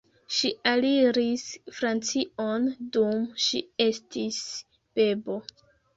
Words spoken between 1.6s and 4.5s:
Francion dum ŝi estis